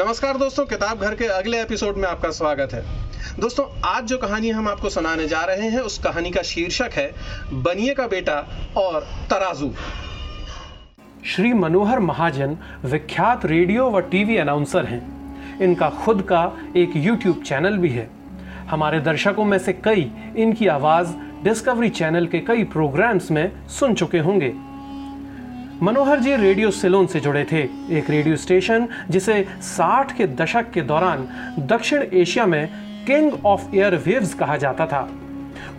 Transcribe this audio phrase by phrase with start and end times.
[0.00, 2.82] नमस्कार दोस्तों, किताब घर के अगले एपिसोड में आपका स्वागत है।
[3.40, 7.14] दोस्तों, आज जो कहानी हम आपको सुनाने जा रहे हैं, उस कहानी का शीर्षक है,
[7.52, 8.36] बनिए का बेटा
[8.76, 9.00] और
[9.30, 9.72] तराजू।
[11.26, 17.78] श्री मनोहर महाजन विख्यात रेडियो व टीवी अनाउंसर हैं। इनका खुद का एक यूट्यूब चैनल
[17.78, 18.10] भी है।
[18.70, 21.08] हमारे दर्शकों में से कई इनकी आवाज़
[21.44, 24.67] डिस्कवरी चैनल के कई प्रोग्राम्स में सुन चुके होंगे।
[25.82, 27.58] मनोहर जी रेडियो सिलोन से जुड़े थे।
[27.98, 32.68] एक रेडियो स्टेशन जिसे 60 के दशक के दौरान दक्षिण एशिया में
[33.06, 35.08] किंग ऑफ़ एयर वेव्स कहा जाता था।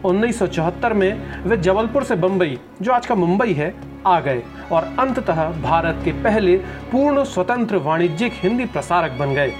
[0.05, 3.73] 1974 में वे जबलपुर से बंबई, जो आज का मुंबई है,
[4.07, 6.57] आ गए और अंततः भारत के पहले
[6.91, 9.53] पूर्ण स्वतंत्र वाणिज्यिक हिंदी प्रसारक बन गए।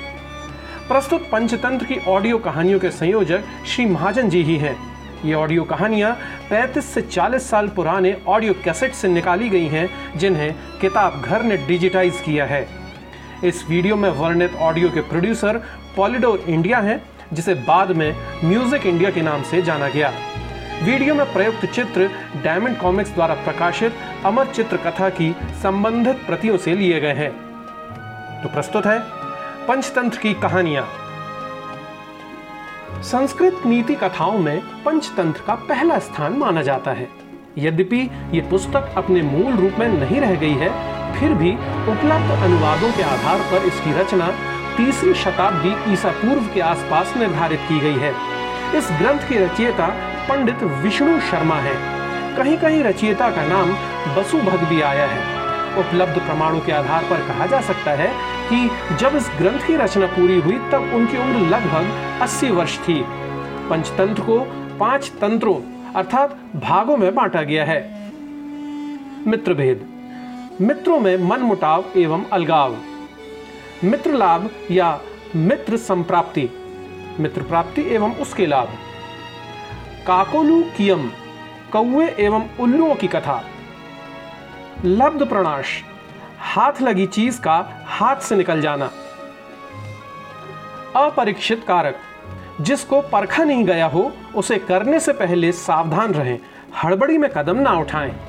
[0.88, 4.76] प्रस्तुत पंचतंत्र की ऑडियो कहानियों के संयोजक श्री महाजन जी ही हैं।
[5.26, 6.18] ये ऑडियो कहानियाँ
[6.52, 11.58] 35 से 40 साल पुराने ऑडियो कैसेट से निकाली गई हैं, जिन्हें किताब घर ने
[11.58, 12.68] डिजिटाइज किया है।
[13.44, 15.58] इस वीडियो में वर्णित ऑडियो के प्रोड्यूसर
[15.96, 17.02] पॉलिडोर इंडिया हैं,
[17.34, 20.12] जिसे बाद में म्यूज़िक इंडिया के नाम से जाना गया।
[20.84, 22.10] वीडियो में प्रयुक्त चित्र
[22.44, 23.94] डायमंड कॉमिक्स द्वारा प्रकाशित
[24.26, 27.32] अमर चित्र कथा की संबंधित प्रतियों से लिए गए हैं।
[28.44, 29.00] तो प्रस्तुत है
[29.68, 30.88] पंचतंत्र की कहानियाँ।
[33.04, 37.08] संस्कृत नीति कथाओं में पंचतंत्र का पहला स्थान माना जाता है।
[37.58, 38.00] यद्यपि
[38.34, 40.70] ये पुस्तक अपने मूल रूप में नहीं रह गई है,
[41.20, 41.52] फिर भी
[41.92, 44.28] उपलब्ध अनुवादों के आधार पर इसकी रचना
[44.78, 48.14] तीसरी शताब्दी ईसा पूर्व के आसपास निर्धारित की गई है।
[48.78, 49.88] इस ग्रंथ की रचयिता
[50.30, 51.76] पंडित विष्णु शर्मा है।
[52.38, 53.74] कहीं कहीं रचयिता का नाम
[54.16, 55.22] बसुभग भी आया है।
[55.80, 58.12] उपलब्ध प्रमाणों के आधार पर कहा जा सकता है
[58.54, 63.04] कि जब इस ग्रंथ की रचना पूरी हुई, तब उनकी उम्र लगभग 80 वर्ष थी।
[63.70, 64.40] पंचतंत्र को
[64.80, 68.12] पाँच तंत्रों, अर्थात भागों में बांटा गया है।
[69.28, 69.90] मित्र भेद
[70.62, 72.78] मित्रों में मन मुटाव एवं अलगाव।
[73.84, 75.00] मित्र लाभ या
[75.36, 76.50] मित्र संप्राप्ति।
[77.20, 78.68] मित्र प्राप्ति एवं उसके लाभ।
[80.08, 81.12] काकोलू कियम
[81.74, 83.46] कौए एवं उल्लुओं की कथा।
[84.86, 85.84] लब्ध प्रणाश।
[86.40, 88.92] हाथ लगी चीज़ का हाथ से निकल जाना।
[90.96, 91.96] अपरीक्षित कारक,
[92.62, 96.40] जिसको परखा नहीं गया हो, उसे करने से पहले सावधान रहें।
[96.84, 98.29] हड़बड़ी में कदम ना उठाएँ।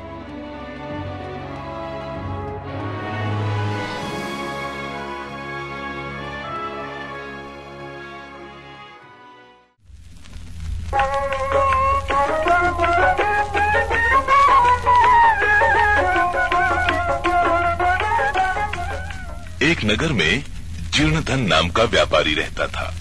[19.70, 20.44] एक नगर में
[20.90, 22.94] जीर्णधन नाम का व्यापारी रहता था।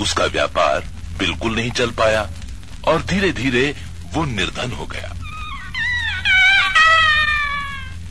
[0.00, 2.30] उसका व्यापार बिल्कुल नहीं चल पाया
[2.84, 3.76] और धीरे धीरे
[4.12, 5.14] वो निर्धन हो गया।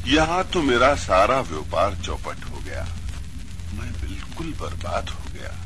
[0.06, 2.84] यहाँ तो मेरा सारा व्यापार चौपट हो गया।
[3.74, 5.58] मैं बिल्कुल बर्बाद हो गया।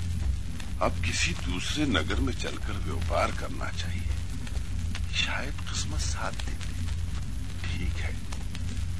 [0.85, 4.09] अब किसी दूसरे नगर में चलकर व्यापार करना चाहिए।
[5.15, 6.53] शायद किस्मत साथ दे।
[7.67, 8.15] ठीक है।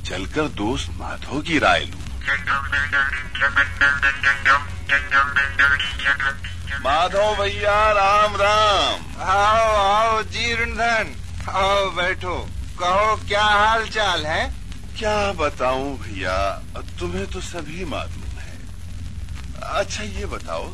[0.06, 2.05] चलकर दोस्त माधव की राय लू।
[6.86, 11.16] माधव भैया राम राम। आओ आओ जीर्णधन
[11.50, 12.36] आओ बैठो।
[12.80, 14.44] कहो क्या हाल चाल है?
[14.98, 16.38] क्या बताऊँ भैया
[17.00, 18.58] तुम्हें तो सभी मालूम है।
[19.80, 20.68] अच्छा ये बताओ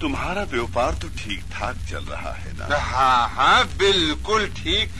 [0.00, 2.76] तुम्हारा व्यापार तो ठीक ठाक चल रहा है ना?
[2.78, 4.92] हाँ हाँ बिल्कुल ठीक।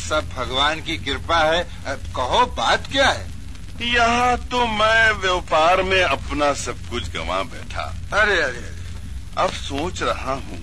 [0.00, 1.62] सब भगवान की कृपा है।
[2.16, 3.28] कहो बात क्या है?
[3.82, 10.02] यहाँ तो मैं व्यापार में अपना सब कुछ गंवा बैठा। अरे अरे अरे। अब सोच
[10.02, 10.58] रहा हूँ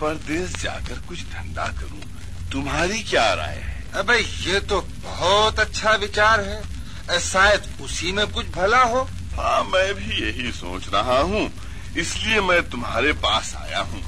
[0.00, 2.00] परदेश जाकर कुछ धंधा करूँ।
[2.52, 3.84] तुम्हारी क्या राय है?
[3.94, 9.02] अबे ये तो बहुत अच्छा विचार है। शायद उसी में कुछ भला हो।
[9.38, 11.48] हाँ मैं भी यही सोच रहा हूँ।
[11.96, 14.02] इसलिए मैं तुम्हारे पास आया हूँ।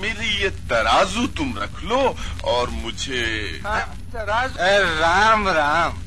[0.00, 3.22] मेरी ये तराजू तुम रख लो और मुझे
[3.66, 4.56] हाँ, तराजू।
[5.00, 6.03] राम राम।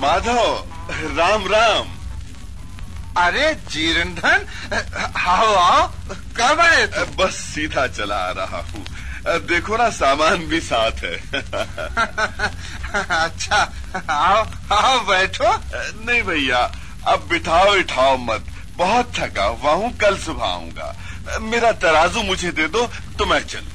[0.00, 0.64] माधव
[1.18, 1.86] राम राम।
[3.16, 4.46] अरे जीरनधन
[5.18, 5.86] आओ आओ
[6.38, 6.86] कब आए
[7.18, 8.84] बस सीधा चला आ रहा हूँ।
[9.48, 11.16] देखो ना सामान भी साथ है।
[13.16, 13.60] अच्छा
[14.10, 15.50] आओ आओ बैठो।
[16.06, 16.62] नहीं भैया
[17.08, 18.42] अब बिठाओ इठाओ मत।
[18.78, 20.94] बहुत थका हुआ हूँ कल सुबह आऊँगा।
[21.42, 22.86] मेरा तराजू मुझे दे दो
[23.18, 23.70] तो मैं चलू।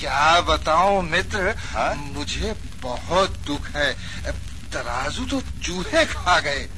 [0.00, 1.54] क्या बताऊँ मित्र?
[1.58, 1.94] हाँ?
[1.94, 3.92] मुझे बहुत दुख है।
[4.72, 6.68] तराजू तो चूहे खा गए।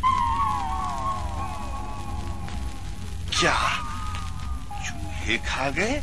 [3.39, 3.55] क्या?
[4.87, 6.03] चूहे खा गए?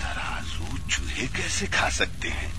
[0.00, 2.52] तराजू चूहे कैसे खा सकते हैं?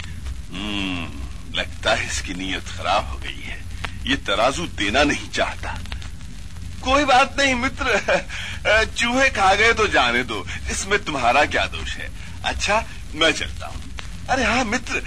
[0.53, 1.21] हम्म
[1.57, 3.63] लगता है इसकी नीयत खराब हो गई है।
[4.05, 5.79] ये तराजू देना नहीं चाहता।
[6.83, 12.11] कोई बात नहीं मित्र। चूहे खा गए तो जाने दो। इसमें तुम्हारा क्या दोष है?
[12.45, 12.83] अच्छा
[13.15, 13.81] मैं चलता हूँ।
[14.29, 14.97] अरे हाँ मित्र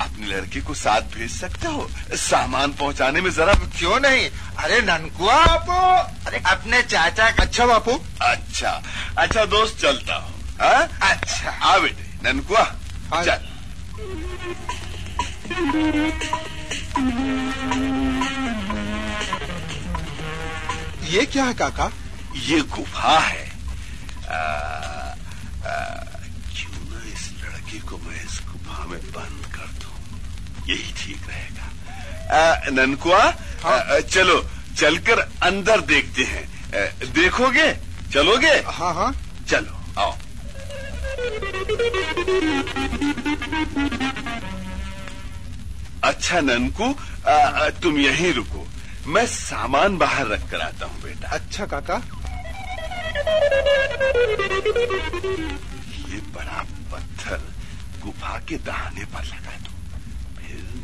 [0.00, 1.88] अपने लड़के को साथ भेज सकते हो?
[2.16, 4.28] सामान पहुँचाने में जरा क्यों नहीं?
[4.64, 6.26] अरे ननकुआ बापू!
[6.26, 8.70] अरे अपने चाचा का अच्छा बापू। अच्छा
[9.18, 10.82] अच्छा दोस्त चलता हूँ। हाँ?
[11.10, 12.64] अच्छा। आ बेटे ननकुआ
[13.12, 13.46] हाँ। चल।
[21.08, 21.90] ये क्या है काका?
[22.36, 23.46] ये गुफा है।
[24.30, 24.38] आ,
[30.68, 33.22] यही ठीक रहेगा। ननकुआ
[33.64, 34.38] हाँ। चलो
[34.76, 37.72] चलकर अंदर देखते हैं। आ, देखोगे?
[38.12, 38.54] चलोगे?
[38.66, 39.12] हाँ हाँ।
[39.48, 40.12] चलो आओ।
[46.04, 46.94] अच्छा ननकू
[47.28, 48.66] आ, तुम यहीं रुको।
[49.06, 51.96] मैं सामान बाहर रख कर आता हूँ बेटा। अच्छा काका।
[56.12, 57.40] ये बड़ा पत्थर
[58.04, 59.56] गुफा के दहाने पर लगा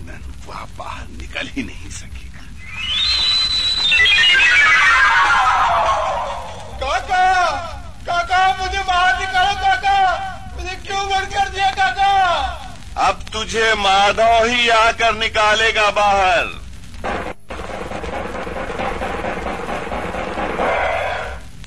[0.05, 2.43] फिर ननकुआ बाहर निकल ही नहीं सकेगा।
[6.81, 7.51] काका!
[8.07, 9.97] काका मुझे बाहर निकालो काका!
[10.57, 12.11] मुझे क्यों बंद कर दिया काका?
[13.09, 16.45] अब तुझे माधव ही आकर निकालेगा बाहर।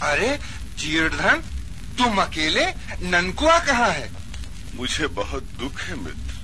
[0.01, 0.39] अरे
[0.77, 1.43] जीर्धन
[1.97, 2.65] तुम अकेले
[3.01, 4.09] ननकुआ कहाँ है?
[4.75, 6.36] मुझे बहुत दुख है मित्र।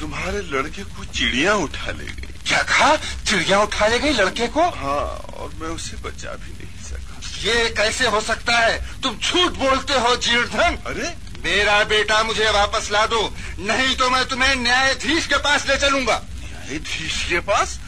[0.00, 2.94] तुम्हारे लड़के को चिड़िया उठा ले गई। क्या कहा?
[2.96, 4.62] चिड़िया उठा ले गई लड़के को?
[4.62, 5.06] हाँ
[5.38, 8.78] और मैं उसे बचा भी नहीं सका। ये कैसे हो सकता है?
[9.02, 11.14] तुम झूठ बोलते हो जीर्धन अरे!
[11.44, 13.20] मेरा बेटा मुझे वापस ला दो
[13.58, 17.78] नहीं तो मैं तुम्हें न्यायाधीश के पास ले चलूँगा। न्यायाधीश के पास?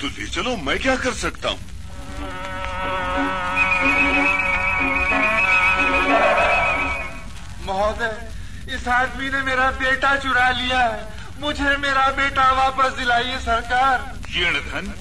[0.00, 1.58] तो ले चलो मैं क्या कर सकता हूँ?
[7.66, 14.02] महोदय इस आदमी ने मेरा बेटा चुरा लिया है। मुझे मेरा बेटा वापस दिलाइए सरकार।
[14.30, 14.92] जीर्ण धन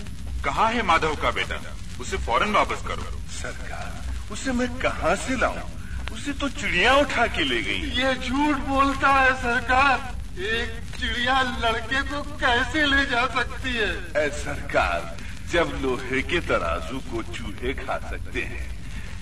[0.46, 1.60] कहाँ है माधव का बेटा?
[2.02, 5.62] उसे फ़ौरन वापस करो। सरकार उसे मैं कहाँ से लाऊं?
[6.14, 12.02] उसे तो चिड़िया उठा के ले गई। ये झूठ बोलता है सरकार। एक चिड़िया लड़के
[12.10, 13.92] को कैसे ले जा सकती है?
[14.18, 15.16] ऐ सरकार
[15.52, 18.70] जब लोहे के तराजू को चूहे खा सकते हैं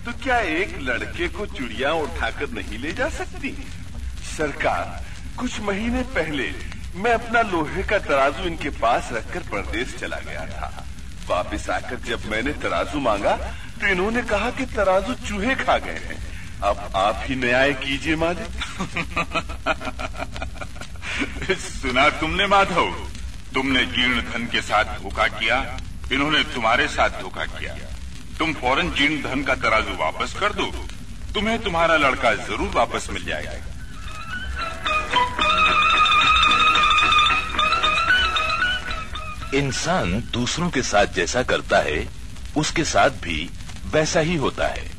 [0.06, 3.56] तो क्या एक लड़के को चिड़िया उठाकर नहीं ले जा सकती?
[4.38, 5.06] सरकार
[5.40, 6.52] कुछ महीने पहले
[6.96, 10.86] मैं अपना लोहे का तराजू इनके पास रखकर परदेश चला गया था।
[11.30, 13.36] वापस आकर जब मैंने तराजू मांगा
[13.82, 16.18] तो इन्होंने कहा कि तराजू चूहे खा गए हैं।
[16.64, 18.50] अब आप ही न्याय कीजिए, मालिक।
[21.60, 22.92] सुना तुमने, माधव।
[23.54, 25.58] तुमने जीर्ण धन के साथ धोखा किया,
[26.12, 27.76] इन्होंने तुम्हारे साथ धोखा किया।
[28.40, 30.66] तुम फ़ौरन जीर्ण धन का तराजू वापस कर दो।
[31.34, 33.52] तुम्हें तुम्हारा लड़का ज़रूर वापस मिल जाएगा।
[39.54, 42.08] इंसान दूसरों के साथ जैसा करता है
[42.58, 43.50] उसके साथ भी
[43.86, 44.99] वैसा ही होता है।